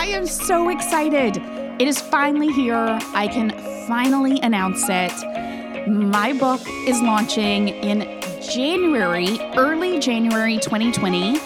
[0.00, 1.36] I am so excited.
[1.78, 2.98] It is finally here.
[3.12, 3.50] I can
[3.86, 5.12] finally announce it.
[5.86, 11.36] My book is launching in January, early January 2020.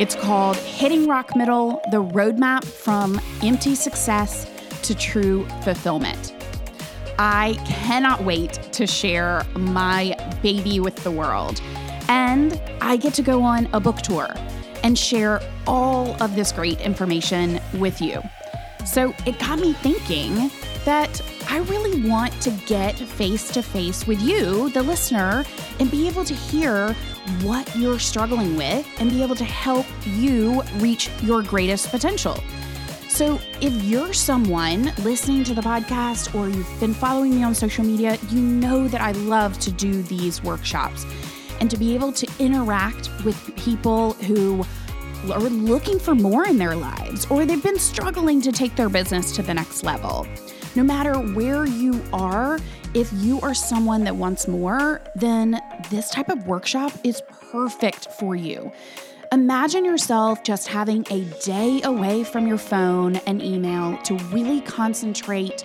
[0.00, 4.48] It's called Hitting Rock Middle The Roadmap from Empty Success
[4.84, 6.36] to True Fulfillment.
[7.18, 11.60] I cannot wait to share my baby with the world.
[12.06, 14.28] And I get to go on a book tour
[14.84, 18.22] and share all of this great information with you.
[18.86, 20.50] So it got me thinking
[20.84, 25.44] that I really want to get face to face with you, the listener,
[25.80, 26.92] and be able to hear
[27.42, 32.38] what you're struggling with and be able to help you reach your greatest potential.
[33.08, 37.84] So, if you're someone listening to the podcast or you've been following me on social
[37.84, 41.06] media, you know that I love to do these workshops
[41.60, 44.64] and to be able to interact with people who
[45.32, 49.34] are looking for more in their lives or they've been struggling to take their business
[49.36, 50.26] to the next level.
[50.76, 52.58] No matter where you are,
[52.94, 58.34] if you are someone that wants more, then this type of workshop is perfect for
[58.36, 58.72] you.
[59.32, 65.64] Imagine yourself just having a day away from your phone and email to really concentrate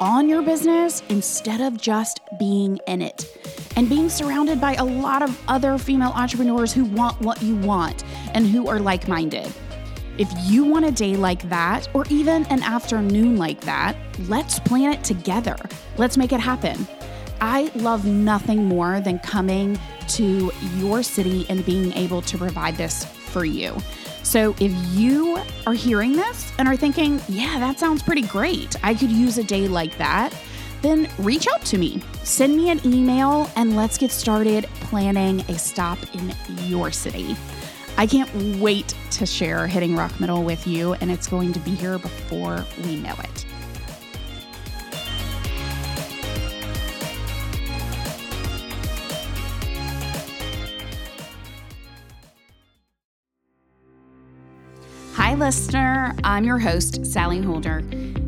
[0.00, 3.26] on your business instead of just being in it.
[3.76, 8.04] And being surrounded by a lot of other female entrepreneurs who want what you want
[8.34, 9.52] and who are like minded.
[10.18, 13.96] If you want a day like that, or even an afternoon like that,
[14.28, 15.56] let's plan it together.
[15.96, 16.86] Let's make it happen.
[17.40, 19.78] I love nothing more than coming
[20.08, 23.76] to your city and being able to provide this for you.
[24.22, 28.94] So if you are hearing this and are thinking, yeah, that sounds pretty great, I
[28.94, 30.32] could use a day like that,
[30.82, 32.02] then reach out to me.
[32.24, 36.34] Send me an email and let's get started planning a stop in
[36.68, 37.36] your city.
[37.96, 41.72] I can't wait to share Hitting Rock Middle with you, and it's going to be
[41.72, 43.46] here before we know it.
[55.32, 56.14] Hi, listener.
[56.24, 57.80] I'm your host, Sally Holder.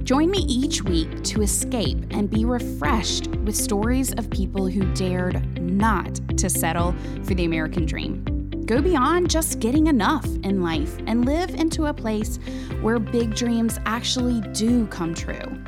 [0.04, 5.60] Join me each week to escape and be refreshed with stories of people who dared
[5.60, 6.94] not to settle
[7.25, 8.25] for the American dream.
[8.65, 12.38] Go beyond just getting enough in life and live into a place
[12.81, 15.60] where big dreams actually do come true.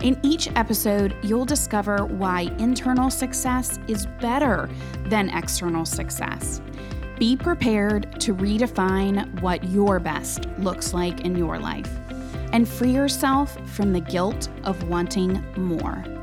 [0.00, 4.70] In each episode, you'll discover why internal success is better
[5.10, 6.62] than external success
[7.18, 11.90] be prepared to redefine what your best looks like in your life
[12.52, 16.17] and free yourself from the guilt of wanting more.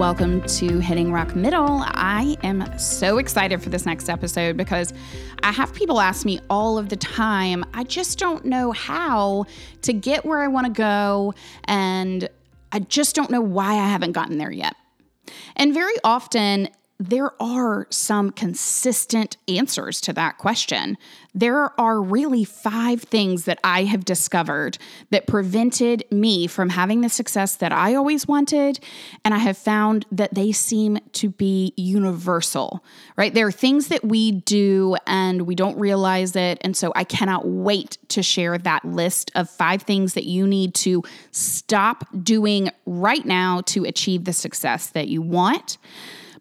[0.00, 1.82] Welcome to Hitting Rock Middle.
[1.84, 4.94] I am so excited for this next episode because
[5.42, 7.66] I have people ask me all of the time.
[7.74, 9.44] I just don't know how
[9.82, 11.34] to get where I want to go,
[11.64, 12.30] and
[12.72, 14.74] I just don't know why I haven't gotten there yet.
[15.54, 20.98] And very often, there are some consistent answers to that question.
[21.34, 24.76] There are really five things that I have discovered
[25.08, 28.80] that prevented me from having the success that I always wanted.
[29.24, 32.84] And I have found that they seem to be universal,
[33.16, 33.32] right?
[33.32, 36.58] There are things that we do and we don't realize it.
[36.60, 40.74] And so I cannot wait to share that list of five things that you need
[40.74, 45.78] to stop doing right now to achieve the success that you want.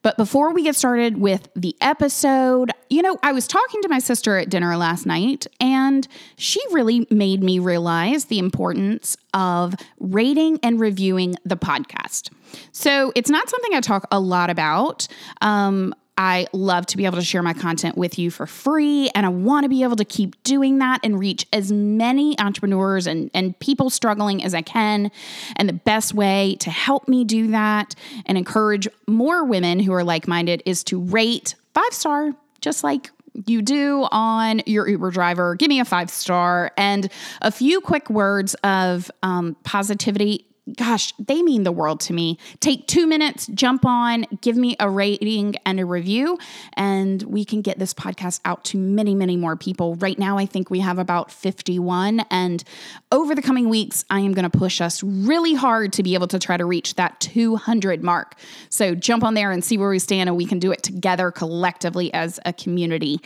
[0.02, 4.00] But before we get started with the episode, you know, I was talking to my
[4.00, 10.60] sister at dinner last night, and she really made me realize the importance of rating
[10.64, 12.32] and reviewing the podcast.
[12.72, 15.08] So it's not something I talk a lot about.
[15.42, 19.26] Um, I love to be able to share my content with you for free, and
[19.26, 23.32] I want to be able to keep doing that and reach as many entrepreneurs and,
[23.34, 25.12] and people struggling as I can.
[25.56, 30.04] And the best way to help me do that and encourage more women who are
[30.04, 33.12] like minded is to rate five star, just like
[33.46, 35.56] you do on your Uber driver.
[35.56, 37.10] Give me a five star and
[37.42, 42.38] a few quick words of um, positivity gosh, they mean the world to me.
[42.60, 46.38] Take two minutes, jump on, give me a rating and a review,
[46.74, 49.96] and we can get this podcast out to many, many more people.
[49.96, 52.22] Right now, I think we have about 51.
[52.32, 52.64] And
[53.12, 56.28] over the coming weeks, I am going to push us really hard to be able
[56.28, 58.36] to try to reach that 200 mark.
[58.70, 61.32] So jump on there and see where we stand, and we can do it together
[61.32, 63.20] collectively as a community.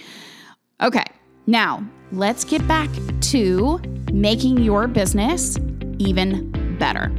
[0.81, 1.05] Okay,
[1.47, 2.89] now let's get back
[3.21, 3.79] to
[4.11, 5.57] making your business
[5.99, 7.11] even better.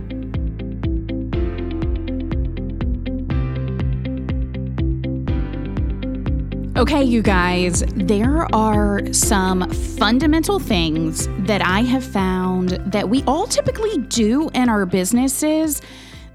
[6.76, 13.46] Okay, you guys, there are some fundamental things that I have found that we all
[13.46, 15.80] typically do in our businesses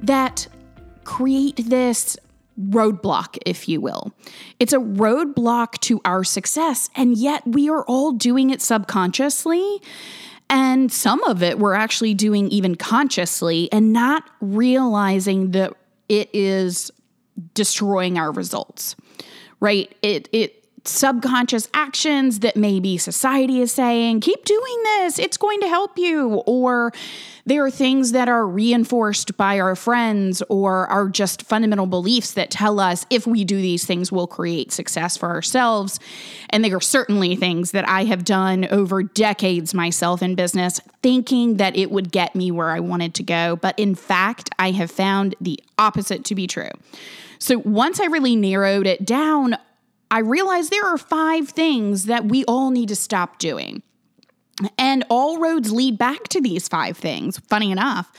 [0.01, 0.47] that
[1.03, 2.15] create this
[2.57, 4.13] roadblock, if you will.
[4.61, 9.81] It's a roadblock to our success, and yet we are all doing it subconsciously.
[10.49, 15.73] And some of it we're actually doing even consciously and not realizing that
[16.07, 16.91] it is
[17.53, 18.95] destroying our results
[19.59, 19.91] right?
[20.01, 20.58] It it
[20.89, 26.43] subconscious actions that maybe society is saying, keep doing this, it's going to help you.
[26.45, 26.91] Or
[27.45, 32.51] there are things that are reinforced by our friends or are just fundamental beliefs that
[32.51, 35.99] tell us if we do these things, we'll create success for ourselves.
[36.49, 41.57] And there are certainly things that I have done over decades myself in business, thinking
[41.57, 43.55] that it would get me where I wanted to go.
[43.55, 46.71] But in fact, I have found the opposite to be true.
[47.39, 49.57] So once I really narrowed it down,
[50.11, 53.83] I realize there are five things that we all need to stop doing.
[54.77, 58.11] And all roads lead back to these five things, funny enough.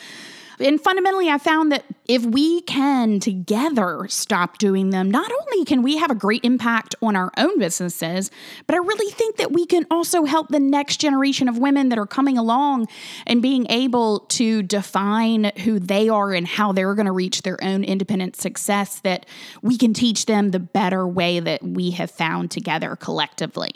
[0.61, 5.83] And fundamentally, I found that if we can together stop doing them, not only can
[5.83, 8.31] we have a great impact on our own businesses,
[8.67, 11.99] but I really think that we can also help the next generation of women that
[11.99, 12.89] are coming along
[13.27, 17.63] and being able to define who they are and how they're going to reach their
[17.63, 19.25] own independent success, that
[19.63, 23.73] we can teach them the better way that we have found together collectively.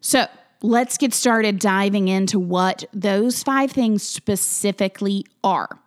[0.00, 0.26] So,
[0.62, 5.81] let's get started diving into what those five things specifically are.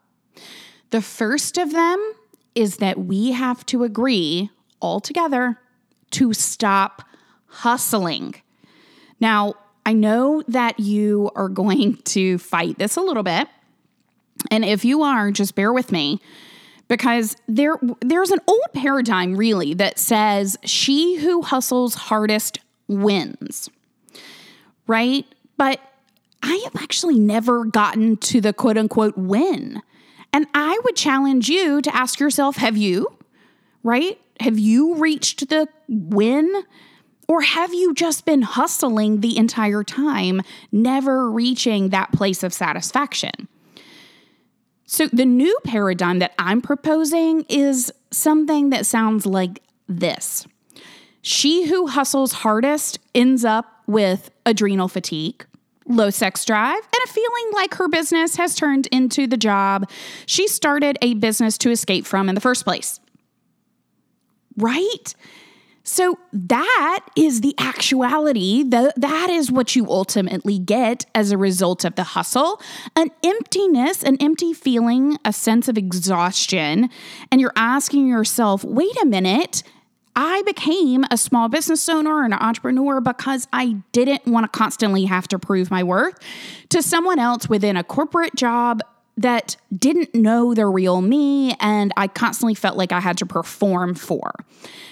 [0.91, 2.13] The first of them
[2.53, 4.49] is that we have to agree
[4.79, 5.59] all together
[6.11, 7.03] to stop
[7.47, 8.35] hustling.
[9.19, 9.55] Now,
[9.85, 13.47] I know that you are going to fight this a little bit.
[14.51, 16.19] And if you are, just bear with me
[16.87, 23.69] because there there's an old paradigm really that says she who hustles hardest wins.
[24.87, 25.25] Right?
[25.57, 25.79] But
[26.43, 29.81] I have actually never gotten to the quote unquote win.
[30.35, 33.07] And I would challenge you to ask yourself have you,
[33.83, 34.19] right?
[34.41, 36.53] Have you reached the win?
[37.29, 40.41] Or have you just been hustling the entire time,
[40.73, 43.47] never reaching that place of satisfaction?
[44.85, 50.45] So, the new paradigm that I'm proposing is something that sounds like this
[51.21, 55.45] She who hustles hardest ends up with adrenal fatigue,
[55.87, 59.89] low sex drive, and a feeling like her business has turned into the job
[60.25, 62.99] she started a business to escape from in the first place.
[64.57, 65.15] Right?
[65.87, 68.63] So that is the actuality.
[68.63, 72.59] The, that is what you ultimately get as a result of the hustle
[72.95, 76.89] an emptiness, an empty feeling, a sense of exhaustion.
[77.31, 79.61] And you're asking yourself, wait a minute,
[80.15, 85.05] I became a small business owner and an entrepreneur because I didn't want to constantly
[85.05, 86.17] have to prove my worth
[86.69, 88.81] to someone else within a corporate job
[89.17, 93.95] that didn't know the real me and I constantly felt like I had to perform
[93.95, 94.33] for.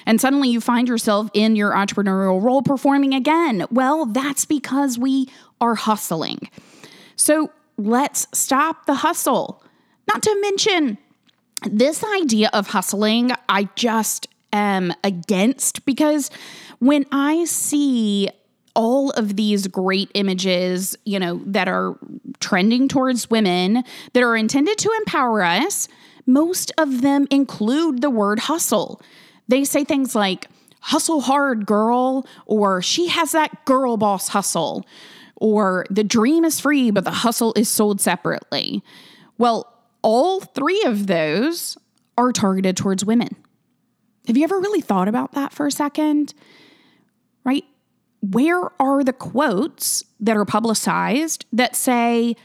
[0.05, 3.65] And suddenly you find yourself in your entrepreneurial role performing again.
[3.69, 5.29] Well, that's because we
[5.59, 6.49] are hustling.
[7.15, 9.63] So let's stop the hustle.
[10.07, 10.97] Not to mention,
[11.69, 16.31] this idea of hustling, I just am against because
[16.79, 18.29] when I see
[18.75, 21.97] all of these great images, you know, that are
[22.39, 23.83] trending towards women
[24.13, 25.87] that are intended to empower us,
[26.25, 29.01] most of them include the word hustle.
[29.47, 30.47] They say things like,
[30.79, 34.85] hustle hard, girl, or she has that girl boss hustle,
[35.35, 38.83] or the dream is free, but the hustle is sold separately.
[39.37, 39.67] Well,
[40.01, 41.77] all three of those
[42.17, 43.35] are targeted towards women.
[44.27, 46.33] Have you ever really thought about that for a second?
[47.43, 47.65] Right?
[48.21, 52.35] Where are the quotes that are publicized that say,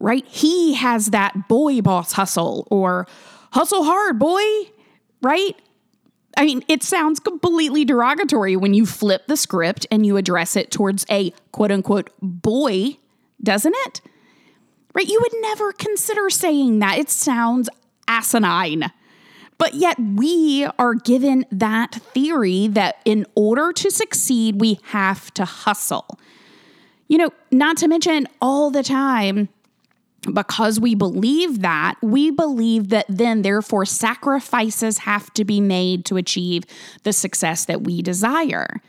[0.00, 3.06] right, he has that boy boss hustle or
[3.52, 4.42] hustle hard, boy,
[5.20, 5.54] right?
[6.36, 10.70] I mean, it sounds completely derogatory when you flip the script and you address it
[10.70, 12.96] towards a quote unquote boy,
[13.42, 14.00] doesn't it?
[14.94, 15.08] Right?
[15.08, 16.98] You would never consider saying that.
[16.98, 17.68] It sounds
[18.08, 18.90] asinine.
[19.58, 25.44] But yet, we are given that theory that in order to succeed, we have to
[25.44, 26.18] hustle.
[27.08, 29.48] You know, not to mention all the time,
[30.32, 36.16] because we believe that, we believe that then, therefore, sacrifices have to be made to
[36.16, 36.64] achieve
[37.04, 38.80] the success that we desire.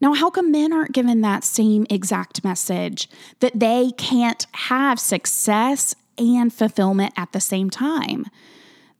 [0.00, 3.08] Now, how come men aren't given that same exact message
[3.40, 8.26] that they can't have success and fulfillment at the same time?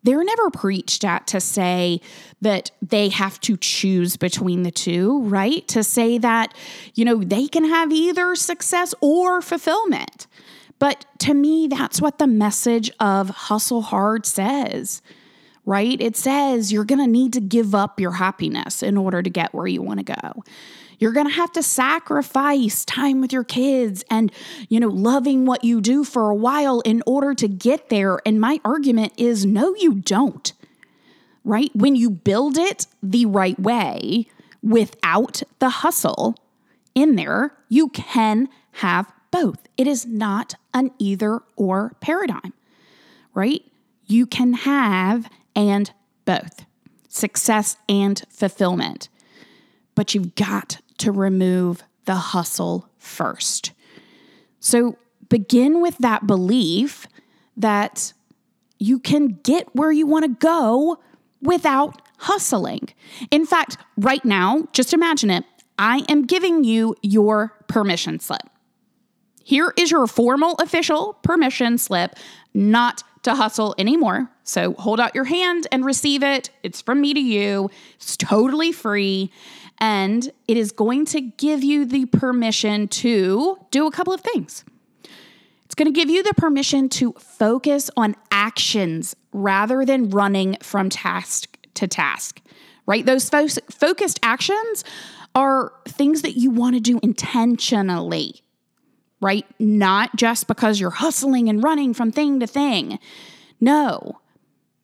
[0.02, 2.00] They're never preached at to say
[2.40, 5.66] that they have to choose between the two, right?
[5.68, 6.54] To say that,
[6.94, 10.26] you know, they can have either success or fulfillment.
[10.78, 15.02] But to me, that's what the message of hustle hard says,
[15.66, 16.00] right?
[16.00, 19.52] It says you're going to need to give up your happiness in order to get
[19.52, 20.42] where you want to go.
[21.00, 24.30] You're going to have to sacrifice time with your kids and,
[24.68, 28.18] you know, loving what you do for a while in order to get there.
[28.26, 30.52] And my argument is no, you don't,
[31.42, 31.70] right?
[31.74, 34.26] When you build it the right way
[34.62, 36.36] without the hustle
[36.94, 39.66] in there, you can have both.
[39.78, 42.52] It is not an either or paradigm,
[43.32, 43.62] right?
[44.06, 45.90] You can have and
[46.26, 46.66] both
[47.08, 49.08] success and fulfillment,
[49.94, 53.72] but you've got to remove the hustle first.
[54.60, 54.96] So
[55.28, 57.06] begin with that belief
[57.56, 58.12] that
[58.78, 60.98] you can get where you want to go
[61.42, 62.88] without hustling.
[63.30, 65.44] In fact, right now, just imagine it.
[65.78, 68.42] I am giving you your permission slip.
[69.42, 72.16] Here is your formal official permission slip
[72.52, 74.30] not to hustle anymore.
[74.44, 76.50] So hold out your hand and receive it.
[76.62, 77.70] It's from me to you.
[77.96, 79.30] It's totally free
[79.80, 84.64] and it is going to give you the permission to do a couple of things.
[85.64, 90.90] It's going to give you the permission to focus on actions rather than running from
[90.90, 92.40] task to task,
[92.86, 93.06] right?
[93.06, 94.84] Those fo- focused actions
[95.34, 98.42] are things that you want to do intentionally,
[99.20, 99.46] right?
[99.60, 102.98] Not just because you're hustling and running from thing to thing.
[103.60, 104.20] No,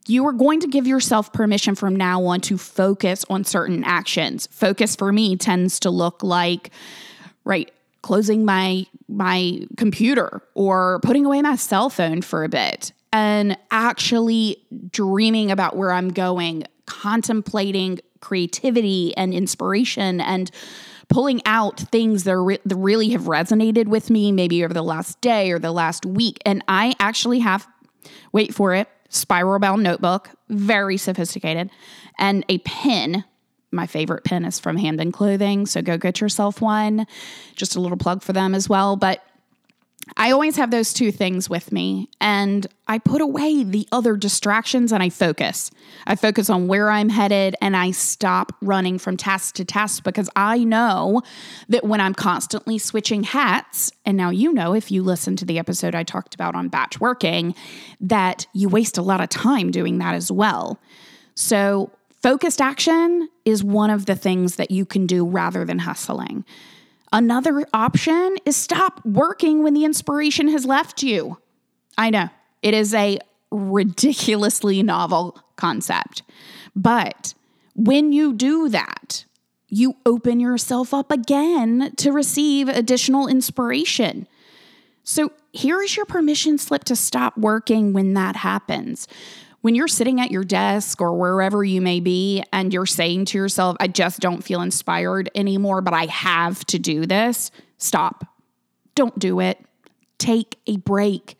[0.06, 4.46] you are going to give yourself permission from now on to focus on certain actions.
[4.50, 6.70] Focus for me tends to look like,
[7.44, 7.70] right,
[8.02, 14.56] closing my my computer or putting away my cell phone for a bit and actually
[14.90, 20.50] dreaming about where I'm going, contemplating creativity and inspiration and
[21.08, 25.20] pulling out things that, re- that really have resonated with me maybe over the last
[25.20, 27.66] day or the last week and I actually have
[28.32, 31.70] wait for it spiral bound notebook, very sophisticated,
[32.18, 33.25] and a pen.
[33.73, 37.06] My favorite pen is from Hand and Clothing, so go get yourself one.
[37.56, 38.96] Just a little plug for them as well.
[38.96, 39.23] But
[40.16, 44.92] I always have those two things with me, and I put away the other distractions
[44.92, 45.70] and I focus.
[46.06, 50.30] I focus on where I'm headed and I stop running from task to task because
[50.36, 51.22] I know
[51.68, 55.58] that when I'm constantly switching hats, and now you know if you listen to the
[55.58, 57.56] episode I talked about on batch working,
[58.00, 60.80] that you waste a lot of time doing that as well.
[61.34, 61.90] So,
[62.22, 66.44] focused action is one of the things that you can do rather than hustling.
[67.12, 71.38] Another option is stop working when the inspiration has left you.
[71.96, 72.28] I know
[72.62, 73.18] it is a
[73.50, 76.22] ridiculously novel concept,
[76.75, 77.34] but
[77.75, 79.25] when you do that,
[79.68, 84.26] you open yourself up again to receive additional inspiration.
[85.02, 89.08] So, here is your permission slip to stop working when that happens
[89.66, 93.37] when you're sitting at your desk or wherever you may be and you're saying to
[93.37, 98.25] yourself, I just don't feel inspired anymore, but I have to do this, stop.
[98.94, 99.58] Don't do it.
[100.18, 101.37] Take a break.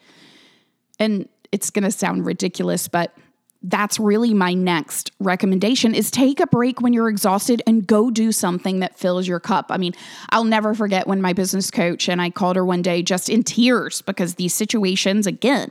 [0.99, 3.17] And it's going to sound ridiculous, but
[3.63, 8.33] that's really my next recommendation is take a break when you're exhausted and go do
[8.33, 9.67] something that fills your cup.
[9.71, 9.93] I mean,
[10.31, 13.45] I'll never forget when my business coach and I called her one day just in
[13.45, 15.71] tears because these situations again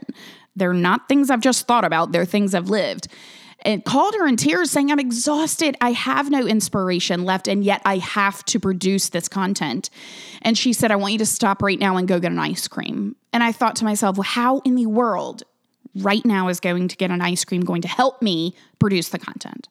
[0.56, 3.08] they're not things I've just thought about, they're things I've lived.
[3.60, 5.76] And called her in tears saying, I'm exhausted.
[5.80, 9.90] I have no inspiration left, and yet I have to produce this content.
[10.42, 12.68] And she said, I want you to stop right now and go get an ice
[12.68, 13.16] cream.
[13.32, 15.42] And I thought to myself, well, how in the world
[15.96, 19.18] right now is going to get an ice cream going to help me produce the
[19.18, 19.68] content?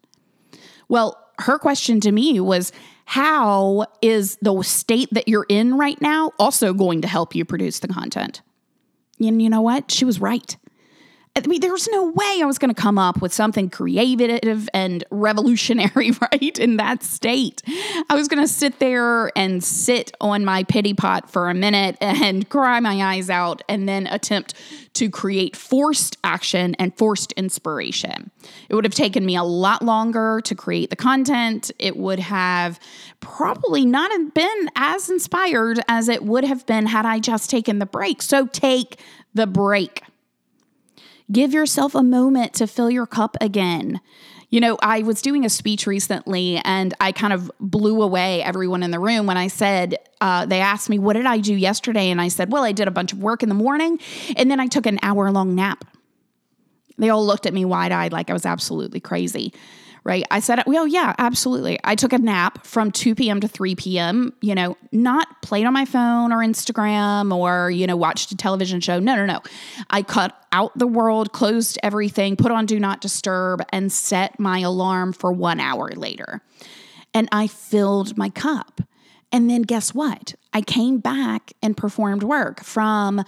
[0.89, 2.71] Well, her question to me was,
[3.05, 7.79] how is the state that you're in right now also going to help you produce
[7.79, 8.41] the content?
[9.19, 9.91] And you know what?
[9.91, 10.57] She was right.
[11.37, 15.03] I mean, there's no way I was going to come up with something creative and
[15.11, 16.57] revolutionary, right?
[16.57, 17.61] In that state.
[18.09, 21.97] I was going to sit there and sit on my pity pot for a minute
[21.99, 24.53] and cry my eyes out and then attempt
[24.93, 28.31] to create forced action and forced inspiration.
[28.69, 31.69] It would have taken me a lot longer to create the content.
[31.79, 32.79] It would have
[33.19, 37.85] probably not been as inspired as it would have been had I just taken the
[37.85, 38.21] break.
[38.21, 39.01] So take
[39.33, 40.01] the break.
[41.31, 43.99] Give yourself a moment to fill your cup again.
[44.49, 48.83] You know, I was doing a speech recently and I kind of blew away everyone
[48.83, 52.09] in the room when I said, uh, they asked me, What did I do yesterday?
[52.09, 53.99] And I said, Well, I did a bunch of work in the morning
[54.37, 55.83] and then I took an hour long nap.
[56.97, 59.51] They all looked at me wide eyed like I was absolutely crazy
[60.05, 60.23] right?
[60.29, 61.79] I said, well, yeah, absolutely.
[61.83, 63.41] I took a nap from 2 p.m.
[63.41, 67.97] to 3 p.m., you know, not played on my phone or Instagram or, you know,
[67.97, 68.99] watched a television show.
[68.99, 69.41] No, no, no.
[69.89, 74.59] I cut out the world, closed everything, put on Do Not Disturb, and set my
[74.59, 76.39] alarm for one hour later.
[77.15, 78.81] And I filled my cup.
[79.31, 80.35] And then guess what?
[80.53, 83.23] I came back and performed work from,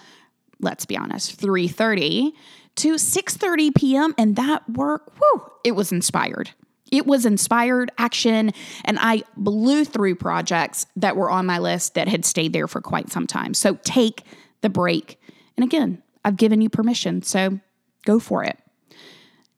[0.62, 2.34] let's be honest, 3:30
[2.75, 4.13] to 6:30 p.m.
[4.17, 6.51] and that work, whoo, it was inspired.
[6.91, 8.51] It was inspired action,
[8.86, 12.82] and I blew through projects that were on my list that had stayed there for
[12.82, 13.53] quite some time.
[13.53, 14.24] So take
[14.62, 15.20] the break.
[15.56, 17.60] And again, I've given you permission, so
[18.06, 18.58] go for it.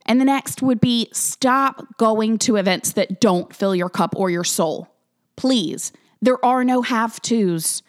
[0.06, 4.32] And the next would be stop going to events that don't fill your cup or
[4.32, 4.88] your soul.
[5.36, 7.84] Please, there are no have tos,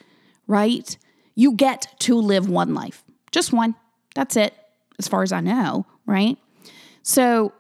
[0.47, 0.97] right?
[1.35, 3.75] You get to live one life, just one.
[4.15, 4.55] That's it,
[4.99, 6.37] as far as I know, right?
[7.03, 7.53] So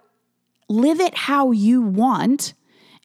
[0.70, 2.54] live it how you want.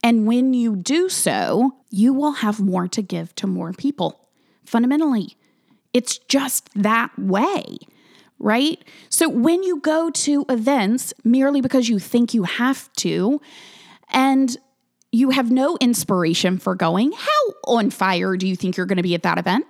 [0.03, 4.29] And when you do so, you will have more to give to more people.
[4.63, 5.35] Fundamentally,
[5.91, 7.77] it's just that way,
[8.37, 8.83] right?
[9.09, 13.41] So when you go to events merely because you think you have to,
[14.09, 14.55] and
[15.11, 19.03] you have no inspiration for going, how on fire do you think you're going to
[19.03, 19.65] be at that event?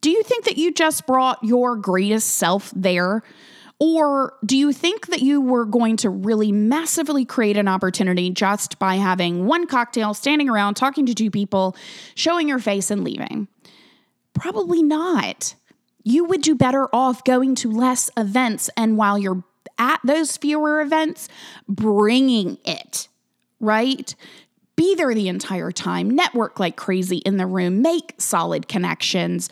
[0.00, 3.22] Do you think that you just brought your greatest self there
[3.84, 8.78] or do you think that you were going to really massively create an opportunity just
[8.78, 11.76] by having one cocktail, standing around, talking to two people,
[12.14, 13.46] showing your face, and leaving?
[14.32, 15.54] Probably not.
[16.02, 19.44] You would do better off going to less events and while you're
[19.76, 21.28] at those fewer events,
[21.68, 23.08] bringing it,
[23.60, 24.14] right?
[24.76, 29.50] Be there the entire time, network like crazy in the room, make solid connections,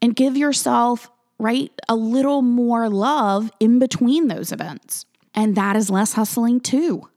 [0.00, 1.72] and give yourself right?
[1.88, 5.06] A little more love in between those events.
[5.34, 7.08] And that is less hustling too.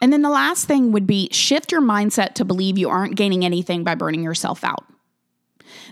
[0.00, 3.44] And then the last thing would be shift your mindset to believe you aren't gaining
[3.44, 4.84] anything by burning yourself out.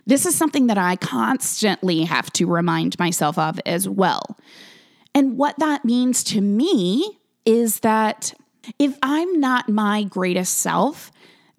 [0.06, 4.36] This is something that I constantly have to remind myself of as well.
[5.14, 8.34] And what that means to me is that
[8.78, 11.10] if I'm not my greatest self,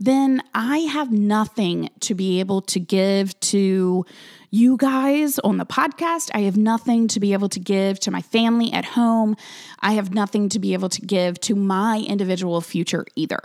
[0.01, 4.03] then I have nothing to be able to give to
[4.49, 6.31] you guys on the podcast.
[6.33, 9.37] I have nothing to be able to give to my family at home.
[9.79, 13.41] I have nothing to be able to give to my individual future either.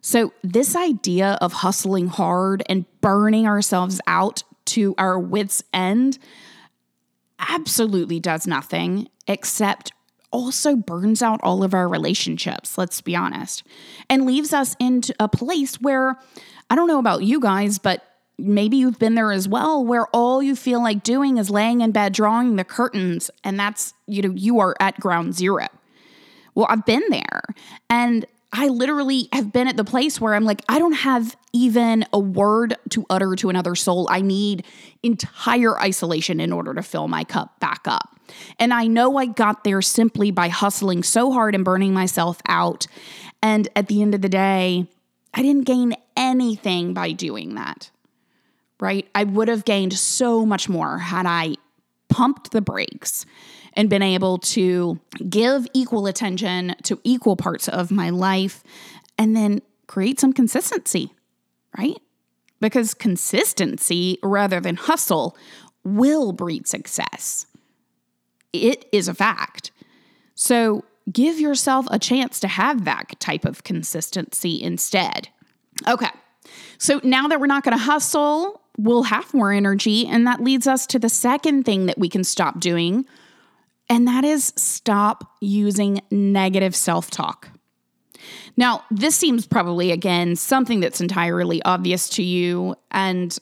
[0.00, 6.18] So, this idea of hustling hard and burning ourselves out to our wits' end
[7.38, 9.92] absolutely does nothing except
[10.32, 13.62] also burns out all of our relationships, let's be honest,
[14.10, 16.18] and leaves us into a place where
[16.70, 18.04] I don't know about you guys, but
[18.38, 21.92] maybe you've been there as well where all you feel like doing is laying in
[21.92, 25.66] bed drawing the curtains and that's you know you are at ground zero.
[26.54, 27.42] Well i've been there
[27.88, 32.04] and i literally have been at the place where i'm like i don't have even
[32.12, 34.06] a word to utter to another soul.
[34.10, 34.64] I need
[35.02, 38.11] entire isolation in order to fill my cup back up
[38.58, 42.86] and i know i got there simply by hustling so hard and burning myself out
[43.42, 44.86] and at the end of the day
[45.34, 47.90] i didn't gain anything by doing that
[48.82, 49.08] right?
[49.14, 51.54] I would have gained so much more had I
[52.08, 53.24] pumped the brakes
[53.74, 54.98] and been able to
[55.30, 58.64] give equal attention to equal parts of my life
[59.16, 61.12] and then create some consistency,
[61.78, 61.96] right?
[62.60, 65.36] Because consistency rather than hustle
[65.84, 67.46] will breed success.
[68.52, 69.70] It is a fact.
[70.34, 75.28] So give yourself a chance to have that type of consistency instead.
[75.88, 76.10] Okay.
[76.78, 80.06] So now that we're not going to hustle, we'll have more energy.
[80.06, 83.04] And that leads us to the second thing that we can stop doing,
[83.88, 87.48] and that is stop using negative self talk.
[88.56, 92.76] Now, this seems probably, again, something that's entirely obvious to you.
[92.90, 93.36] And,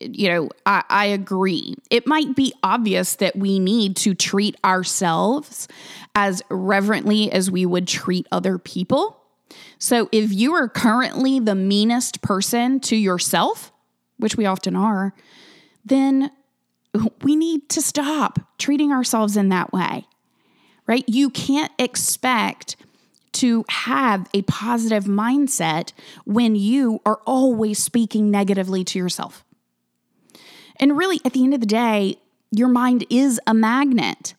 [0.00, 1.76] you know, I, I, agree.
[1.90, 5.68] It might be obvious that we need to treat ourselves
[6.14, 9.20] as reverently as we would treat other people.
[9.78, 13.72] So if you are currently the meanest person to yourself,
[14.18, 15.14] which we often are,
[15.84, 16.30] then
[17.22, 20.06] we need to stop treating ourselves in that way,
[20.86, 21.04] right?
[21.08, 22.76] You can't expect
[23.32, 25.92] to have a positive mindset
[26.24, 29.43] when you are always speaking negatively to yourself.
[30.76, 32.16] And really, at the end of the day,
[32.50, 34.34] your mind is a magnet.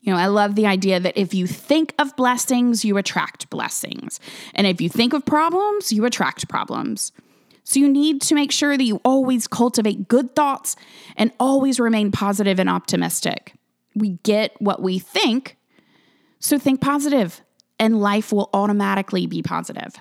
[0.00, 4.20] You know, I love the idea that if you think of blessings, you attract blessings.
[4.54, 7.12] And if you think of problems, you attract problems.
[7.64, 10.76] So you need to make sure that you always cultivate good thoughts
[11.16, 13.52] and always remain positive and optimistic.
[13.94, 15.56] We get what we think,
[16.40, 17.42] So think positive,
[17.78, 19.96] and life will automatically be positive.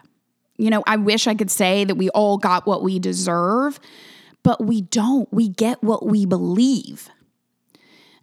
[0.58, 3.80] You know, I wish I could say that we all got what we deserve,
[4.48, 5.28] but we don't.
[5.30, 7.10] We get what we believe.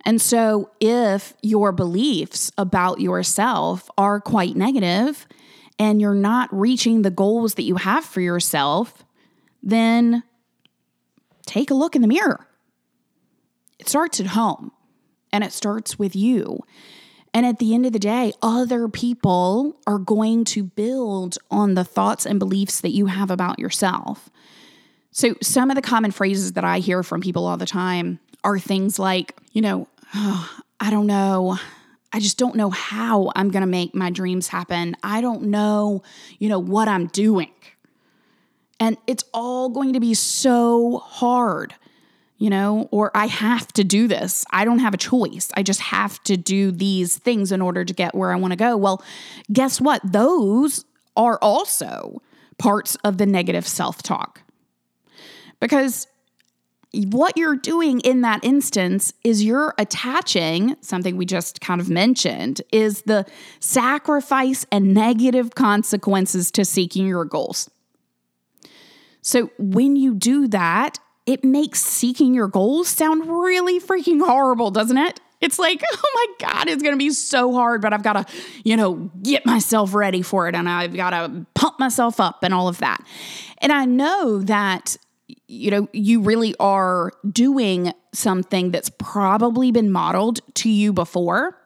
[0.07, 5.27] And so, if your beliefs about yourself are quite negative
[5.79, 9.05] and you're not reaching the goals that you have for yourself,
[9.63, 10.23] then
[11.45, 12.49] take a look in the mirror.
[13.79, 14.73] It starts at home
[15.31, 16.59] and it starts with you.
[17.35, 21.85] And at the end of the day, other people are going to build on the
[21.85, 24.31] thoughts and beliefs that you have about yourself.
[25.17, 28.59] So, some of the common phrases that I hear from people all the time are
[28.59, 31.57] things like, you know, oh, I don't know.
[32.13, 34.97] I just don't know how I'm going to make my dreams happen.
[35.05, 36.03] I don't know,
[36.41, 37.53] you know, what I'm doing.
[38.81, 41.75] And it's all going to be so hard
[42.37, 44.45] you know, or I have to do this.
[44.51, 45.51] I don't have a choice.
[45.55, 48.57] I just have to do these things in order to get where I want to
[48.57, 48.77] go.
[48.77, 49.03] Well,
[49.53, 50.03] guess what?
[50.05, 50.85] Those
[51.17, 52.21] are also
[52.59, 54.44] parts of the negative self talk.
[55.65, 56.07] Because
[57.07, 62.61] what you're doing in that instance is you're attaching something we just kind of mentioned
[62.71, 63.25] is the
[63.61, 67.71] sacrifice and negative consequences to seeking your goals.
[69.23, 74.99] So when you do that, it makes seeking your goals sound really freaking horrible, doesn't
[74.99, 75.19] it?
[75.41, 78.35] It's like, oh my God, it's going to be so hard, but I've got to,
[78.65, 82.53] you know, get myself ready for it and I've got to pump myself up and
[82.53, 83.03] all of that.
[83.63, 84.99] And I know that,
[85.49, 91.59] you know, you really are doing something that's probably been modeled to you before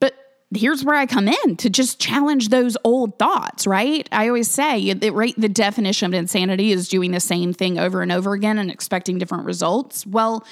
[0.00, 0.14] But
[0.54, 4.08] here's where I come in to just challenge those old thoughts, right?
[4.12, 8.00] I always say that right the definition of insanity is doing the same thing over
[8.02, 10.06] and over again and expecting different results.
[10.06, 10.44] Well,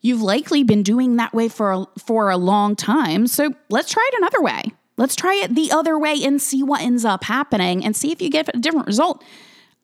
[0.00, 3.26] you've likely been doing that way for a, for a long time.
[3.26, 4.62] So, let's try it another way.
[4.96, 8.22] Let's try it the other way and see what ends up happening and see if
[8.22, 9.22] you get a different result.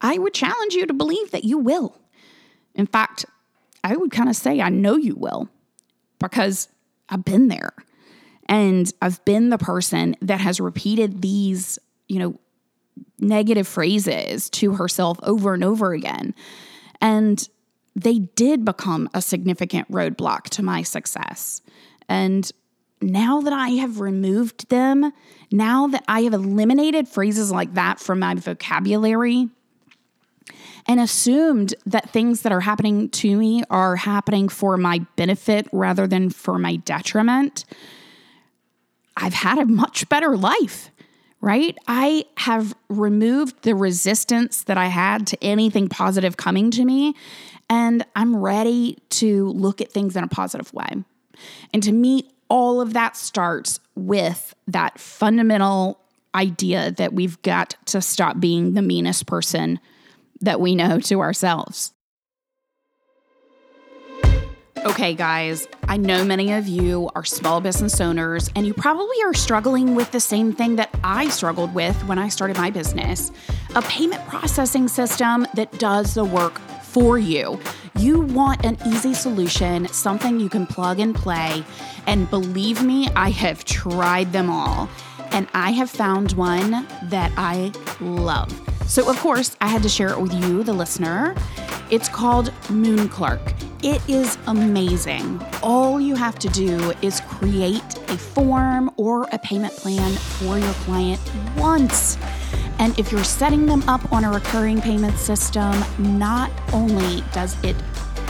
[0.01, 1.99] I would challenge you to believe that you will.
[2.75, 3.25] In fact,
[3.83, 5.49] I would kind of say I know you will
[6.19, 6.69] because
[7.09, 7.73] I've been there.
[8.47, 12.41] And I've been the person that has repeated these, you know,
[13.19, 16.35] negative phrases to herself over and over again.
[17.01, 17.47] And
[17.95, 21.61] they did become a significant roadblock to my success.
[22.09, 22.51] And
[23.01, 25.13] now that I have removed them,
[25.53, 29.49] now that I have eliminated phrases like that from my vocabulary
[30.87, 36.07] and assumed that things that are happening to me are happening for my benefit rather
[36.07, 37.65] than for my detriment,
[39.17, 40.91] I've had a much better life,
[41.41, 41.77] right?
[41.87, 47.15] I have removed the resistance that I had to anything positive coming to me,
[47.69, 51.05] and I'm ready to look at things in a positive way.
[51.73, 56.01] And to me, all of that starts with that fundamental
[56.35, 59.81] idea that we've got to stop being the meanest person
[60.41, 61.93] that we know to ourselves.
[64.85, 69.35] Okay, guys, I know many of you are small business owners, and you probably are
[69.35, 73.33] struggling with the same thing that I struggled with when I started my business
[73.75, 77.61] a payment processing system that does the work for you.
[77.97, 81.65] You want an easy solution, something you can plug and play.
[82.07, 84.89] And believe me, I have tried them all,
[85.33, 88.78] and I have found one that I love.
[88.89, 91.35] So, of course, I had to share it with you, the listener.
[91.91, 93.55] It's called MoonClerk.
[93.85, 95.41] It is amazing.
[95.63, 100.73] All you have to do is create a form or a payment plan for your
[100.85, 101.21] client
[101.59, 102.17] once.
[102.79, 107.77] And if you're setting them up on a recurring payment system, not only does it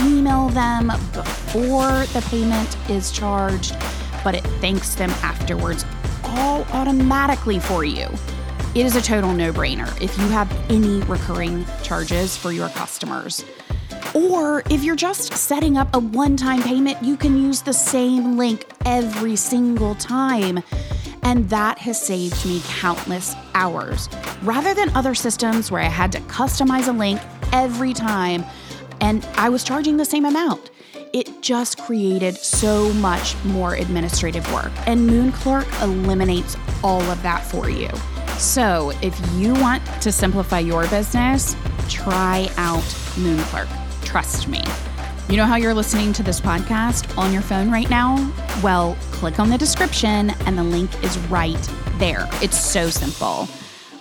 [0.00, 3.76] email them before the payment is charged,
[4.24, 5.84] but it thanks them afterwards,
[6.24, 8.08] all automatically for you.
[8.74, 13.44] It is a total no brainer if you have any recurring charges for your customers.
[14.14, 18.36] Or if you're just setting up a one time payment, you can use the same
[18.36, 20.62] link every single time.
[21.22, 24.08] And that has saved me countless hours.
[24.42, 27.20] Rather than other systems where I had to customize a link
[27.52, 28.44] every time
[29.00, 30.70] and I was charging the same amount,
[31.12, 34.72] it just created so much more administrative work.
[34.86, 37.88] And MoonClerk eliminates all of that for you.
[38.38, 41.56] So if you want to simplify your business,
[41.88, 42.84] try out
[43.16, 43.68] MoonClerk.
[44.04, 44.62] Trust me.
[45.28, 48.32] You know how you're listening to this podcast on your phone right now?
[48.62, 52.28] Well, click on the description and the link is right there.
[52.40, 53.48] It's so simple.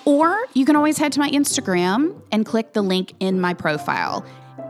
[0.05, 4.23] Or you can always head to my Instagram and click the link in my profile.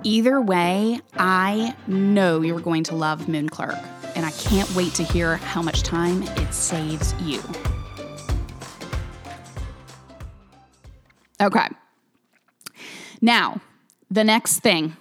[0.04, 5.36] Either way, I know you're going to love MoonClerk, and I can't wait to hear
[5.38, 7.44] how much time it saves you.
[11.41, 11.67] Okay.
[13.21, 13.62] Now,
[14.10, 14.95] the next thing.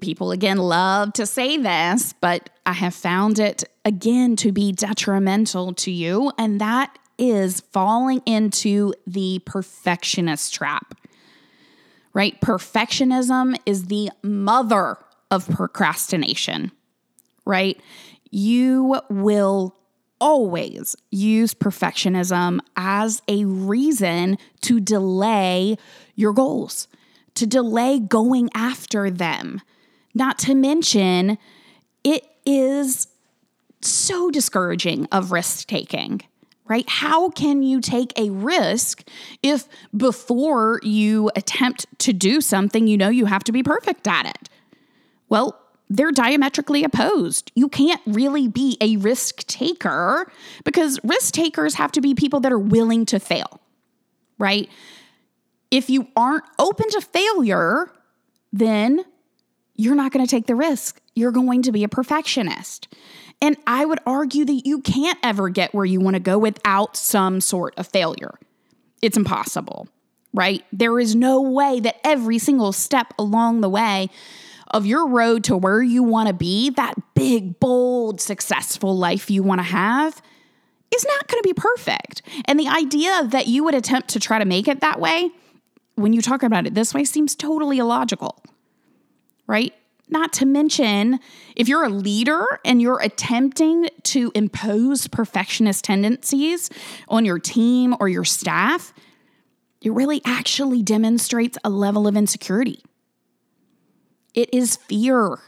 [0.00, 5.74] People again love to say this, but I have found it again to be detrimental
[5.74, 10.94] to you, and that is falling into the perfectionist trap.
[12.12, 12.40] Right?
[12.40, 14.96] Perfectionism is the mother
[15.30, 16.72] of procrastination,
[17.44, 17.78] right?
[18.30, 19.76] You will
[20.20, 25.76] always use perfectionism as a reason to delay
[26.14, 26.88] your goals,
[27.34, 29.60] to delay going after them.
[30.14, 31.38] Not to mention,
[32.04, 33.08] it is
[33.80, 36.22] so discouraging of risk taking,
[36.66, 36.88] right?
[36.88, 39.06] How can you take a risk
[39.42, 44.26] if before you attempt to do something, you know you have to be perfect at
[44.26, 44.48] it?
[45.28, 47.52] Well, they're diametrically opposed.
[47.54, 50.30] You can't really be a risk taker
[50.64, 53.60] because risk takers have to be people that are willing to fail,
[54.38, 54.68] right?
[55.70, 57.90] If you aren't open to failure,
[58.52, 59.04] then
[59.76, 61.00] you're not going to take the risk.
[61.14, 62.88] You're going to be a perfectionist.
[63.42, 66.96] And I would argue that you can't ever get where you want to go without
[66.96, 68.38] some sort of failure.
[69.02, 69.88] It's impossible,
[70.32, 70.64] right?
[70.72, 74.08] There is no way that every single step along the way
[74.74, 79.42] of your road to where you want to be, that big, bold, successful life you
[79.42, 80.20] want to have,
[80.92, 82.22] is not going to be perfect.
[82.46, 85.30] And the idea that you would attempt to try to make it that way,
[85.94, 88.42] when you talk about it this way, seems totally illogical,
[89.46, 89.72] right?
[90.08, 91.20] Not to mention,
[91.54, 96.68] if you're a leader and you're attempting to impose perfectionist tendencies
[97.08, 98.92] on your team or your staff,
[99.80, 102.82] it really actually demonstrates a level of insecurity.
[104.34, 105.38] It is fear.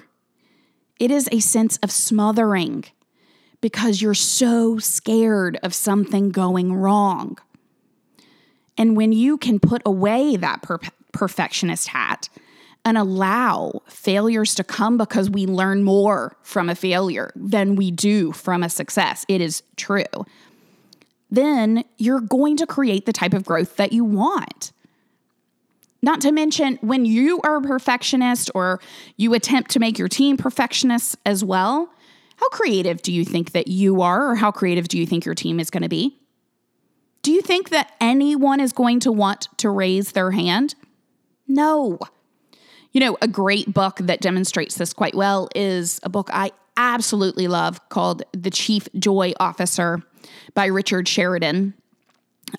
[0.98, 2.84] It is a sense of smothering
[3.60, 7.38] because you're so scared of something going wrong.
[8.78, 10.78] And when you can put away that per-
[11.12, 12.28] perfectionist hat
[12.84, 18.32] and allow failures to come because we learn more from a failure than we do
[18.32, 20.04] from a success, it is true.
[21.30, 24.72] Then you're going to create the type of growth that you want.
[26.06, 28.80] Not to mention, when you are a perfectionist or
[29.16, 31.90] you attempt to make your team perfectionists as well,
[32.36, 35.34] how creative do you think that you are, or how creative do you think your
[35.34, 36.16] team is going to be?
[37.22, 40.76] Do you think that anyone is going to want to raise their hand?
[41.48, 41.98] No.
[42.92, 47.48] You know, a great book that demonstrates this quite well is a book I absolutely
[47.48, 50.04] love called The Chief Joy Officer
[50.54, 51.74] by Richard Sheridan.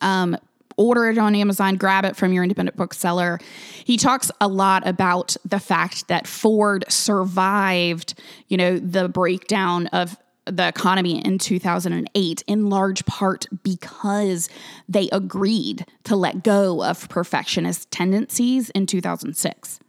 [0.02, 0.36] Um,
[0.78, 3.40] order it on Amazon, grab it from your independent bookseller.
[3.84, 8.14] He talks a lot about the fact that Ford survived,
[8.48, 14.50] you know, the breakdown of the economy in 2008 in large part because
[14.88, 19.80] they agreed to let go of perfectionist tendencies in 2006.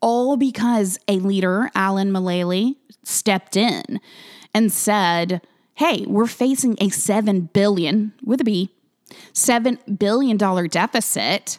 [0.00, 4.00] All because a leader, Alan Mulally, stepped in
[4.54, 5.40] and said,
[5.74, 8.70] "Hey, we're facing a 7 billion with a B
[9.32, 11.58] $7 billion deficit.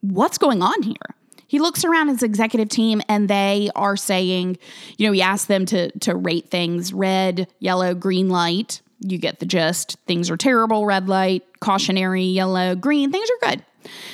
[0.00, 1.14] What's going on here?
[1.46, 4.56] He looks around his executive team and they are saying,
[4.96, 8.80] you know, he asked them to, to rate things red, yellow, green light.
[9.00, 9.96] You get the gist.
[10.06, 13.10] Things are terrible, red light, cautionary, yellow, green.
[13.10, 13.64] Things are good.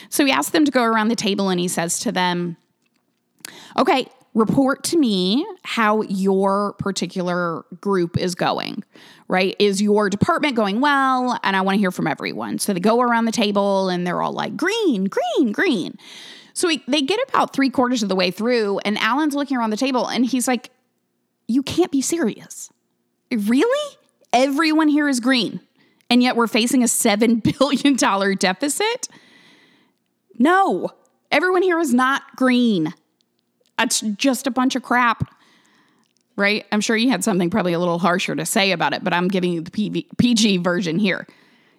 [0.09, 2.57] So he asked them to go around the table and he says to them,
[3.77, 8.85] okay, report to me how your particular group is going,
[9.29, 9.57] right?
[9.59, 11.41] Is your department going well?
[11.43, 12.59] And I want to hear from everyone.
[12.59, 15.97] So they go around the table and they're all like, green, green, green.
[16.53, 19.71] So we, they get about three quarters of the way through, and Alan's looking around
[19.71, 20.71] the table and he's like,
[21.49, 22.71] You can't be serious.
[23.31, 23.97] Really?
[24.33, 25.61] Everyone here is green,
[26.11, 29.09] and yet we're facing a $7 billion deficit?
[30.39, 30.91] No,
[31.31, 32.93] everyone here is not green.
[33.79, 35.33] It's just a bunch of crap.
[36.37, 36.67] Right?
[36.71, 39.29] I'm sure you had something probably a little harsher to say about it, but I'm
[39.29, 41.27] giving you the PV, PG version here.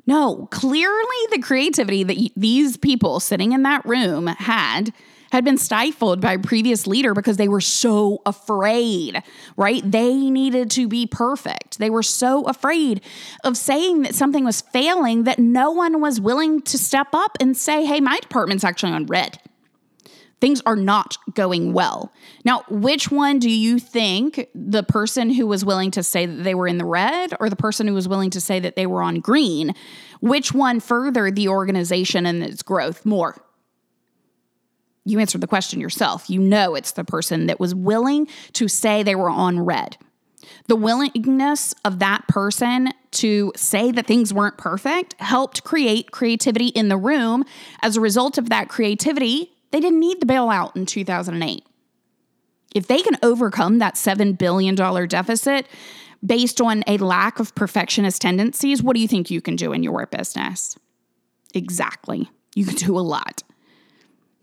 [0.08, 4.94] No, clearly the creativity that these people sitting in that room had
[5.32, 9.22] had been stifled by a previous leader because they were so afraid,
[9.58, 9.90] right?
[9.90, 11.80] They needed to be perfect.
[11.80, 13.02] They were so afraid
[13.44, 17.58] of saying that something was failing that no one was willing to step up and
[17.58, 19.40] say, hey, my department's actually on red
[20.40, 22.12] things are not going well.
[22.46, 26.56] Now, which one do you think the person who was willing to say that they
[26.56, 29.02] were in the red or the person who was willing to say that they were
[29.02, 29.74] on green,
[30.22, 33.42] which one furthered the organization and its growth more?
[35.06, 36.30] You answered the question yourself.
[36.30, 39.98] You know it's the person that was willing to say they were on red.
[40.68, 46.90] The willingness of that person to say that things weren't perfect helped create creativity in
[46.90, 47.46] the room.
[47.82, 51.64] As a result of that creativity, they didn't need the bailout in 2008.
[52.76, 55.68] If they can overcome that $7 billion deficit
[56.26, 59.84] based on a lack of perfectionist tendencies, what do you think you can do in
[59.84, 60.78] your business?
[61.54, 62.30] Exactly.
[62.56, 63.44] You can do a lot.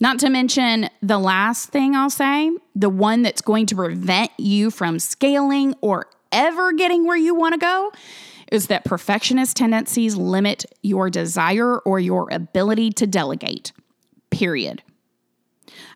[0.00, 4.70] Not to mention the last thing I'll say, the one that's going to prevent you
[4.70, 7.92] from scaling or ever getting where you want to go
[8.52, 13.72] is that perfectionist tendencies limit your desire or your ability to delegate.
[14.30, 14.82] Period.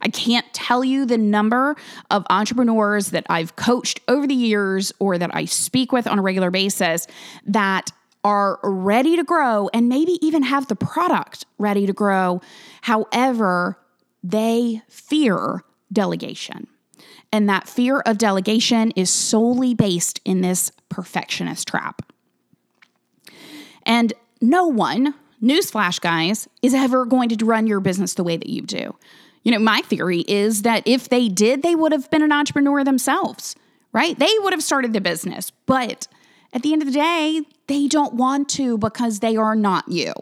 [0.00, 1.76] I can't tell you the number
[2.10, 6.22] of entrepreneurs that I've coached over the years or that I speak with on a
[6.22, 7.06] regular basis
[7.46, 7.90] that
[8.24, 12.40] are ready to grow and maybe even have the product ready to grow.
[12.82, 13.78] However,
[14.22, 15.62] they fear
[15.92, 16.66] delegation.
[17.32, 22.02] And that fear of delegation is solely based in this perfectionist trap.
[23.84, 28.48] And no one, newsflash guys, is ever going to run your business the way that
[28.48, 28.96] you do.
[29.42, 32.84] You know, my theory is that if they did, they would have been an entrepreneur
[32.84, 33.56] themselves,
[33.92, 34.18] right?
[34.18, 35.50] They would have started the business.
[35.66, 36.08] But
[36.52, 40.12] at the end of the day, they don't want to because they are not you.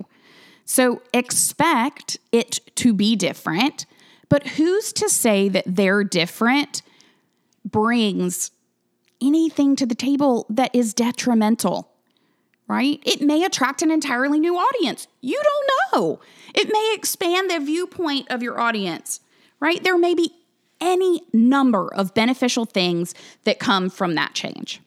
[0.64, 3.86] So expect it to be different,
[4.28, 6.82] but who's to say that they're different
[7.64, 8.50] brings
[9.22, 11.92] anything to the table that is detrimental?
[12.68, 13.00] Right?
[13.06, 15.06] It may attract an entirely new audience.
[15.20, 16.20] You don't know.
[16.56, 19.20] It may expand the viewpoint of your audience,
[19.60, 19.82] right?
[19.84, 20.32] There may be
[20.80, 23.14] any number of beneficial things
[23.44, 24.80] that come from that change.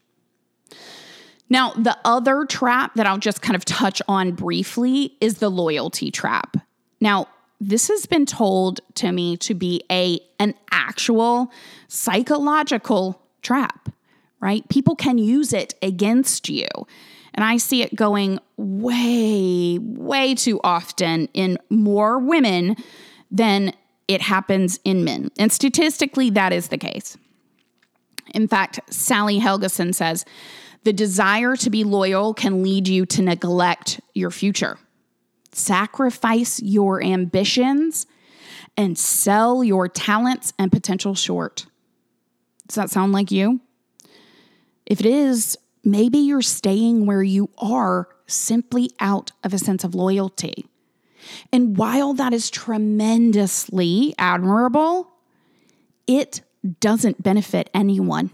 [1.49, 6.12] Now, the other trap that I'll just kind of touch on briefly is the loyalty
[6.12, 6.58] trap.
[7.01, 7.27] Now,
[7.60, 11.51] this has been told to me to be a an actual
[11.88, 13.89] psychological trap,
[14.39, 14.67] right?
[14.69, 16.67] People can use it against you.
[17.34, 22.76] And I see it going way, way too often in more women
[23.32, 23.74] than
[24.08, 25.30] it happens in men.
[25.38, 27.18] And statistically, that is the case.
[28.34, 30.26] In fact, Sally Helgesen says
[30.84, 34.78] the desire to be loyal can lead you to neglect your future,
[35.52, 38.08] sacrifice your ambitions,
[38.78, 41.65] and sell your talents and potential short.
[42.68, 43.60] Does that sound like you?
[44.86, 45.58] If it is,
[45.91, 50.65] maybe you're staying where you are simply out of a sense of loyalty.
[51.52, 55.12] And while that is tremendously admirable,
[56.08, 56.41] it
[56.80, 58.32] doesn't benefit anyone.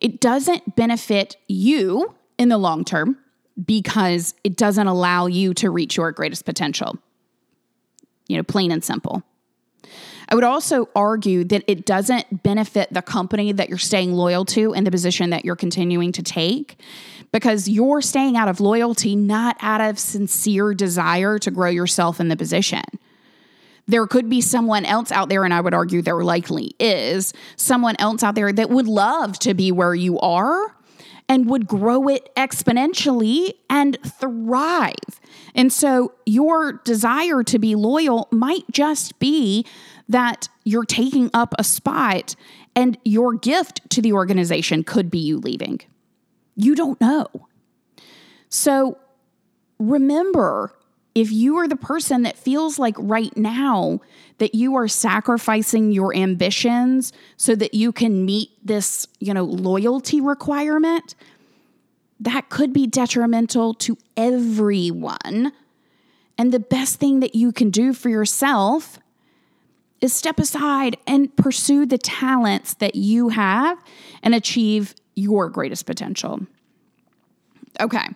[0.00, 3.18] It doesn't benefit you in the long term
[3.64, 6.98] because it doesn't allow you to reach your greatest potential.
[8.28, 9.22] You know, plain and simple.
[10.28, 14.74] I would also argue that it doesn't benefit the company that you're staying loyal to
[14.74, 16.78] and the position that you're continuing to take
[17.32, 22.28] because you're staying out of loyalty, not out of sincere desire to grow yourself in
[22.28, 22.82] the position.
[23.86, 27.96] There could be someone else out there, and I would argue there likely is someone
[27.98, 30.74] else out there that would love to be where you are
[31.28, 35.20] and would grow it exponentially and thrive.
[35.54, 39.66] And so your desire to be loyal might just be
[40.08, 42.34] that you're taking up a spot
[42.74, 45.80] and your gift to the organization could be you leaving.
[46.56, 47.26] You don't know.
[48.48, 48.98] So
[49.78, 50.77] remember
[51.18, 54.00] if you are the person that feels like right now
[54.38, 60.20] that you are sacrificing your ambitions so that you can meet this, you know, loyalty
[60.20, 61.16] requirement,
[62.20, 65.50] that could be detrimental to everyone.
[66.38, 69.00] And the best thing that you can do for yourself
[70.00, 73.76] is step aside and pursue the talents that you have
[74.22, 76.46] and achieve your greatest potential.
[77.80, 78.06] Okay.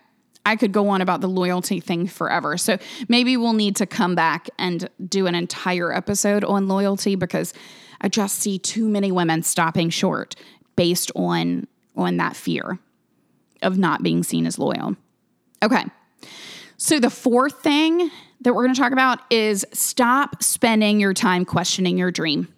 [0.45, 2.57] I could go on about the loyalty thing forever.
[2.57, 2.77] So
[3.07, 7.53] maybe we'll need to come back and do an entire episode on loyalty because
[8.01, 10.35] I just see too many women stopping short
[10.75, 12.79] based on on that fear
[13.61, 14.95] of not being seen as loyal.
[15.61, 15.85] Okay.
[16.77, 18.09] So the fourth thing
[18.41, 22.53] that we're going to talk about is stop spending your time questioning your dream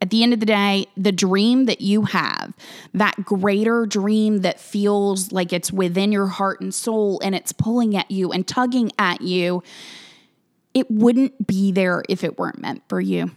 [0.00, 2.52] at the end of the day, the dream that you have,
[2.92, 7.96] that greater dream that feels like it's within your heart and soul and it's pulling
[7.96, 9.62] at you and tugging at you,
[10.74, 13.30] it wouldn't be there if it weren't meant for you.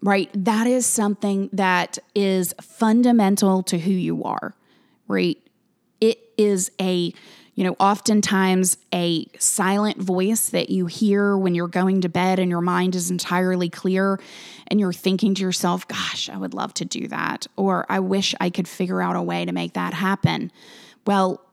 [0.00, 0.30] Right?
[0.32, 4.54] That is something that is fundamental to who you are,
[5.06, 5.38] right?
[6.00, 7.12] It is a
[7.58, 12.48] You know, oftentimes a silent voice that you hear when you're going to bed and
[12.48, 14.20] your mind is entirely clear
[14.68, 17.48] and you're thinking to yourself, gosh, I would love to do that.
[17.56, 20.52] Or I wish I could figure out a way to make that happen.
[21.04, 21.44] Well,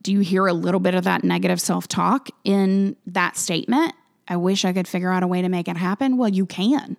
[0.00, 3.92] do you hear a little bit of that negative self talk in that statement?
[4.26, 6.16] I wish I could figure out a way to make it happen.
[6.16, 6.96] Well, you can.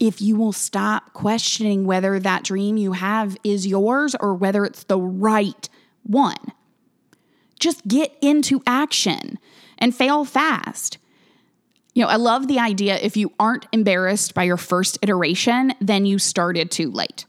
[0.00, 4.84] If you will stop questioning whether that dream you have is yours or whether it's
[4.84, 5.68] the right
[6.04, 6.38] one.
[7.62, 9.38] Just get into action
[9.78, 10.98] and fail fast.
[11.94, 16.04] You know, I love the idea if you aren't embarrassed by your first iteration, then
[16.04, 17.24] you started too late.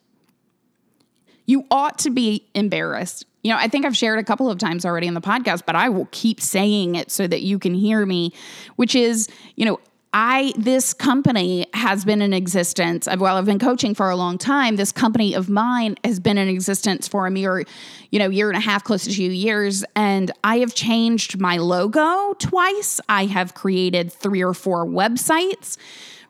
[1.46, 3.28] You ought to be embarrassed.
[3.44, 5.76] You know, I think I've shared a couple of times already in the podcast, but
[5.76, 8.34] I will keep saying it so that you can hear me,
[8.76, 9.80] which is, you know,
[10.14, 13.08] I this company has been in existence.
[13.18, 14.76] Well, I've been coaching for a long time.
[14.76, 17.66] This company of mine has been in existence for a mere,
[18.12, 21.58] you know, year and a half, close to two years, and I have changed my
[21.58, 23.02] logo twice.
[23.10, 25.78] I have created three or four websites.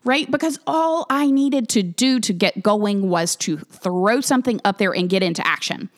[0.06, 0.30] Right?
[0.30, 4.94] Because all I needed to do to get going was to throw something up there
[4.94, 5.90] and get into action.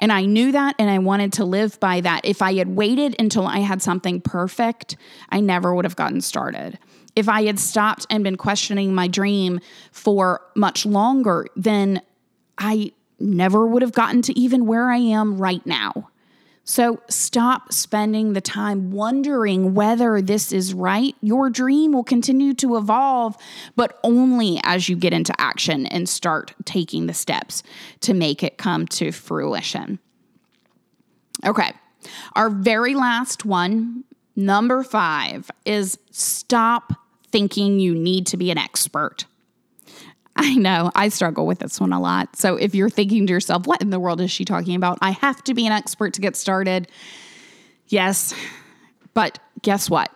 [0.00, 2.22] And I knew that and I wanted to live by that.
[2.24, 4.96] If I had waited until I had something perfect,
[5.28, 6.80] I never would have gotten started
[7.14, 9.60] if I had stopped and been questioning my dream
[9.90, 12.00] for much longer, then
[12.58, 16.10] I never would have gotten to even where I am right now.
[16.64, 21.16] So stop spending the time wondering whether this is right.
[21.20, 23.36] Your dream will continue to evolve,
[23.74, 27.64] but only as you get into action and start taking the steps
[28.00, 29.98] to make it come to fruition.
[31.44, 31.72] Okay,
[32.36, 34.04] our very last one,
[34.36, 36.92] number five, is stop
[37.32, 39.24] thinking you need to be an expert.
[40.36, 42.36] I know I struggle with this one a lot.
[42.36, 44.98] So if you're thinking to yourself, what in the world is she talking about?
[45.02, 46.88] I have to be an expert to get started.
[47.88, 48.34] Yes.
[49.14, 50.10] But guess what?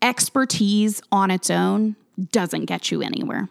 [0.00, 1.96] Expertise on its own
[2.32, 3.48] doesn't get you anywhere,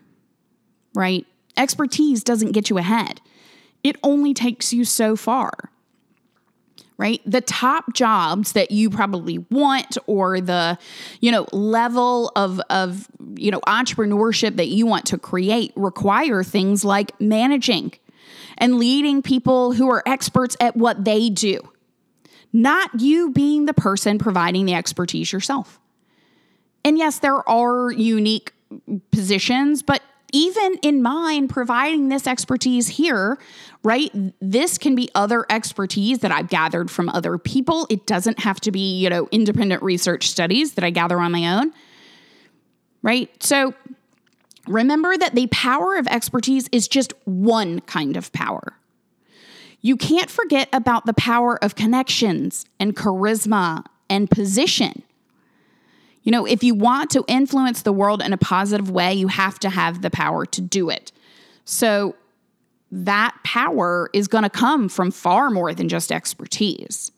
[0.93, 1.25] right?
[1.57, 3.21] Expertise doesn't get you ahead.
[3.83, 5.69] It only takes you so far
[6.98, 7.22] right?
[7.26, 10.78] The top jobs that you probably want or the,
[11.20, 16.86] you know, level of of, you know, entrepreneurship that you want to create require things
[16.86, 17.93] like managing
[18.58, 21.60] and leading people who are experts at what they do.
[22.54, 25.80] Not you being the person providing the expertise yourself.
[26.86, 28.54] And yes, there are unique
[29.12, 30.02] positions, but
[30.36, 33.38] even in mine providing this expertise here,
[33.83, 34.11] right?
[34.41, 37.88] This can be other expertise that I've gathered from other people.
[37.89, 41.57] It doesn't have to be, you know, independent research studies that I gather on my
[41.57, 41.71] own,
[43.01, 43.31] right?
[43.41, 43.73] So
[44.67, 48.77] remember that the power of expertise is just one kind of power.
[49.79, 55.03] You can't forget about the power of connections and charisma and position.
[56.26, 59.59] You know, if you want to influence the world in a positive way, you have
[59.59, 61.11] to have the power to do it.
[61.65, 62.15] So
[62.91, 67.11] that power is going to come from far more than just expertise,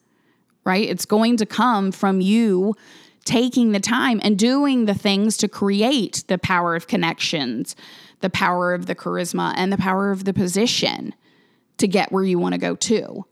[0.66, 0.88] right?
[0.88, 2.76] It's going to come from you
[3.24, 7.76] taking the time and doing the things to create the power of connections,
[8.20, 11.14] the power of the charisma, and the power of the position
[11.78, 13.26] to get where you want to go to.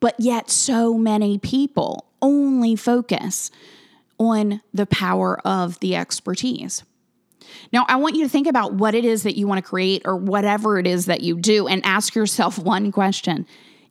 [0.00, 3.50] But yet, so many people only focus
[4.18, 6.84] on the power of the expertise.
[7.72, 10.02] Now, I want you to think about what it is that you want to create
[10.04, 13.46] or whatever it is that you do and ask yourself one question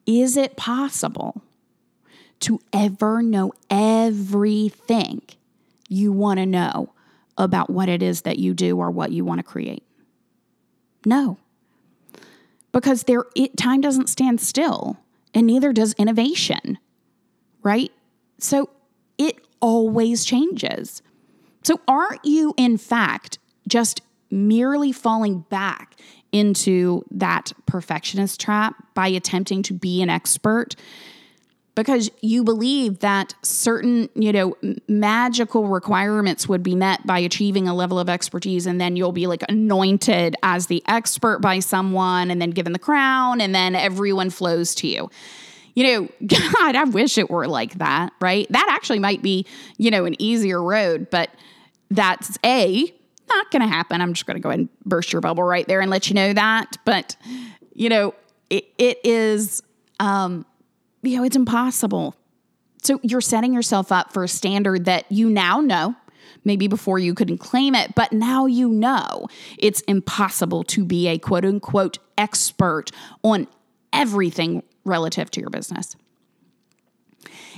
[0.05, 1.41] Is it possible
[2.41, 5.21] to ever know everything
[5.89, 6.93] you want to know
[7.37, 9.83] about what it is that you do or what you want to create?
[11.05, 11.37] No.
[12.71, 14.97] Because there it, time doesn't stand still
[15.33, 16.77] and neither does innovation.
[17.63, 17.91] Right?
[18.39, 18.69] So
[19.17, 21.01] it always changes.
[21.63, 24.01] So, aren't you, in fact, just
[24.31, 25.95] merely falling back
[26.31, 30.75] into that perfectionist trap by attempting to be an expert?
[31.75, 34.55] Because you believe that certain, you know,
[34.87, 39.27] magical requirements would be met by achieving a level of expertise, and then you'll be
[39.27, 44.29] like anointed as the expert by someone, and then given the crown, and then everyone
[44.29, 45.09] flows to you
[45.77, 48.47] you know, God, I wish it were like that, right?
[48.49, 49.45] That actually might be,
[49.77, 51.29] you know, an easier road, but
[51.91, 52.91] that's A,
[53.29, 54.01] not going to happen.
[54.01, 56.15] I'm just going to go ahead and burst your bubble right there and let you
[56.15, 56.77] know that.
[56.83, 57.15] But,
[57.75, 58.15] you know,
[58.49, 59.61] it, it is,
[59.99, 60.47] um,
[61.03, 62.15] you know, it's impossible.
[62.81, 65.95] So you're setting yourself up for a standard that you now know.
[66.43, 71.17] Maybe before you couldn't claim it, but now you know it's impossible to be a
[71.17, 72.89] quote unquote expert
[73.21, 73.47] on
[73.91, 75.95] everything relative to your business.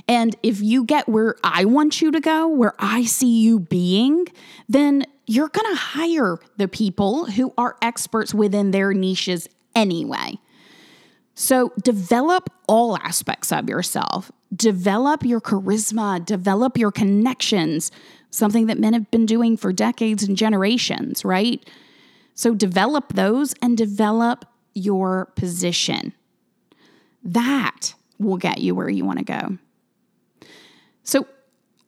[0.08, 4.26] And if you get where I want you to go, where I see you being,
[4.68, 10.38] then you're going to hire the people who are experts within their niches anyway.
[11.34, 14.32] So develop all aspects of yourself.
[14.54, 17.92] Develop your charisma, develop your connections,
[18.30, 21.64] something that men have been doing for decades and generations, right?
[22.34, 26.12] So develop those and develop your position.
[27.22, 29.58] That will get you where you want to go.
[31.02, 31.26] So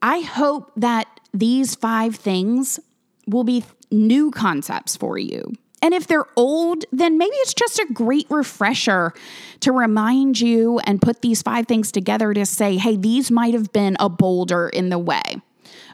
[0.00, 2.80] I hope that these five things
[3.26, 5.52] will be new concepts for you.
[5.80, 9.12] And if they're old, then maybe it's just a great refresher
[9.60, 13.72] to remind you and put these five things together to say, hey, these might have
[13.72, 15.22] been a boulder in the way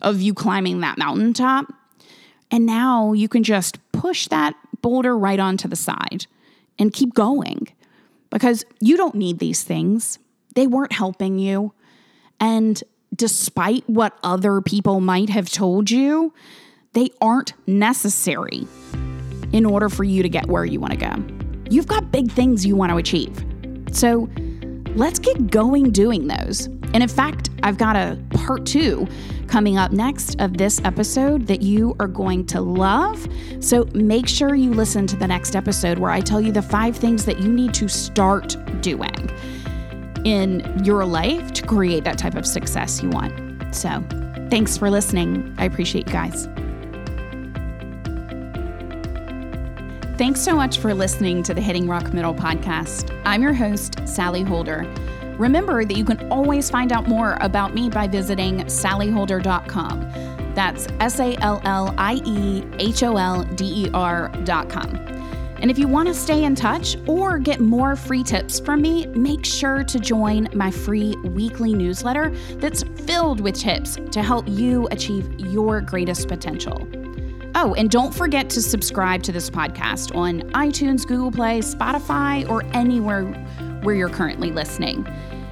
[0.03, 1.73] of you climbing that mountaintop.
[2.51, 6.27] And now you can just push that boulder right onto the side
[6.79, 7.69] and keep going
[8.31, 10.19] because you don't need these things.
[10.55, 11.73] They weren't helping you.
[12.41, 12.83] And
[13.15, 16.33] despite what other people might have told you,
[16.93, 18.67] they aren't necessary
[19.53, 21.15] in order for you to get where you want to go.
[21.71, 23.45] You've got big things you want to achieve.
[23.93, 24.29] So
[24.95, 26.67] let's get going doing those.
[26.95, 29.07] And in fact, I've got a part two
[29.49, 33.27] coming up next of this episode that you are going to love.
[33.61, 36.97] So make sure you listen to the next episode where I tell you the five
[36.97, 39.31] things that you need to start doing
[40.25, 43.75] in your life to create that type of success you want.
[43.75, 44.05] So
[44.51, 45.55] thanks for listening.
[45.59, 46.49] I appreciate you guys.
[50.19, 53.17] Thanks so much for listening to the Hitting Rock Middle podcast.
[53.25, 54.83] I'm your host, Sallie Holder.
[55.39, 60.55] Remember that you can always find out more about me by visiting sallieholder.com.
[60.55, 64.97] That's S A L L I E H O L D E R.com.
[65.61, 69.07] And if you want to stay in touch or get more free tips from me,
[69.07, 74.87] make sure to join my free weekly newsletter that's filled with tips to help you
[74.91, 76.87] achieve your greatest potential.
[77.57, 82.63] Oh, and don't forget to subscribe to this podcast on iTunes, Google Play, Spotify, or
[82.73, 83.25] anywhere
[83.83, 85.07] where you're currently listening.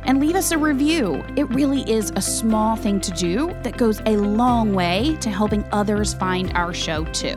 [0.04, 1.24] And leave us a review.
[1.36, 5.64] It really is a small thing to do that goes a long way to helping
[5.72, 7.34] others find our show too.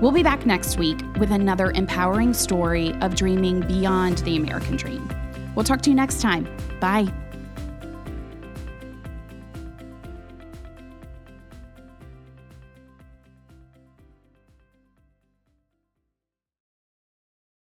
[0.00, 5.08] We'll be back next week with another empowering story of dreaming beyond the American dream.
[5.54, 6.48] We'll talk to you next time.
[6.80, 7.12] Bye.